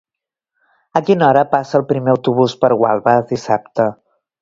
[0.99, 3.93] A quina hora passa el primer autobús per Gualba dissabte?